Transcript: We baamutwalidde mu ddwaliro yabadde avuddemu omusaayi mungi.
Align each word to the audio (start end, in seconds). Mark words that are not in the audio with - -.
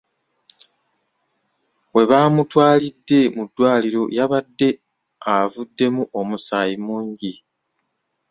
We 1.93 2.01
baamutwalidde 2.11 3.19
mu 3.35 3.43
ddwaliro 3.49 4.03
yabadde 4.17 4.69
avuddemu 5.35 6.03
omusaayi 6.19 6.75
mungi. 6.85 7.33